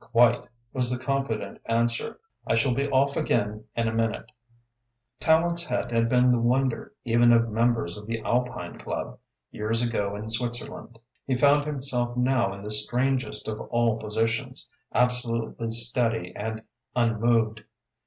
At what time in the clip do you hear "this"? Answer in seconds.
12.62-12.84